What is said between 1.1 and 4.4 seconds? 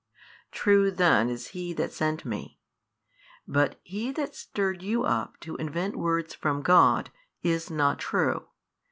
is He That sent Me, but he that